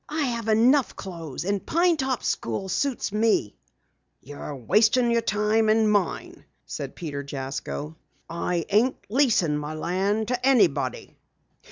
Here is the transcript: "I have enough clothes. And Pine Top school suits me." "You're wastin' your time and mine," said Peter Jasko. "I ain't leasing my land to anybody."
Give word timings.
"I 0.09 0.23
have 0.23 0.47
enough 0.47 0.95
clothes. 0.95 1.45
And 1.45 1.63
Pine 1.63 1.95
Top 1.95 2.23
school 2.23 2.69
suits 2.69 3.11
me." 3.11 3.55
"You're 4.19 4.55
wastin' 4.55 5.11
your 5.11 5.21
time 5.21 5.69
and 5.69 5.91
mine," 5.91 6.43
said 6.65 6.95
Peter 6.95 7.21
Jasko. 7.21 7.95
"I 8.27 8.65
ain't 8.69 8.97
leasing 9.09 9.55
my 9.59 9.75
land 9.75 10.29
to 10.29 10.43
anybody." 10.43 11.19